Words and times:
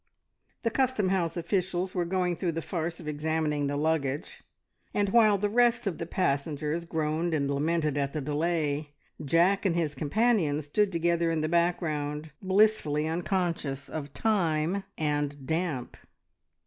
The 0.63 0.71
custom 0.71 1.09
house 1.09 1.37
officials 1.37 1.93
were 1.93 2.05
going 2.05 2.35
through 2.35 2.53
the 2.53 2.61
farce 2.63 2.99
of 2.99 3.07
examining 3.07 3.67
the 3.67 3.77
luggage, 3.77 4.41
and 4.95 5.09
while 5.09 5.37
the 5.37 5.47
rest 5.47 5.85
of 5.85 5.99
the 5.99 6.07
passengers 6.07 6.85
groaned 6.85 7.35
and 7.35 7.47
lamented 7.51 7.99
at 7.99 8.11
the 8.11 8.19
delay, 8.19 8.95
Jack 9.23 9.63
and 9.63 9.75
his 9.75 9.93
companion 9.93 10.63
stood 10.63 10.91
together 10.91 11.29
in 11.29 11.41
the 11.41 11.47
background, 11.49 12.31
blissfully 12.41 13.07
unconscious 13.07 13.89
of 13.89 14.11
time 14.11 14.83
and 14.97 15.45
damp. 15.45 15.95